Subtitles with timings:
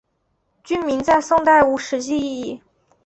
[0.63, 2.63] 郡名在宋代无实际意义。